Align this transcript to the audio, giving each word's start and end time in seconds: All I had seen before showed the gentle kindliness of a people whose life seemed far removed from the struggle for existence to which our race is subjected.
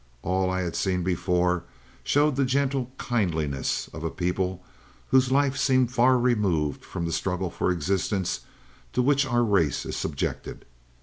All 0.23 0.49
I 0.49 0.61
had 0.61 0.75
seen 0.75 1.03
before 1.03 1.63
showed 2.03 2.35
the 2.35 2.43
gentle 2.43 2.89
kindliness 2.97 3.87
of 3.93 4.03
a 4.03 4.09
people 4.09 4.63
whose 5.09 5.31
life 5.31 5.55
seemed 5.57 5.91
far 5.91 6.17
removed 6.17 6.83
from 6.83 7.05
the 7.05 7.11
struggle 7.11 7.51
for 7.51 7.69
existence 7.71 8.39
to 8.93 9.03
which 9.03 9.27
our 9.27 9.43
race 9.43 9.85
is 9.85 9.95
subjected. 9.95 10.65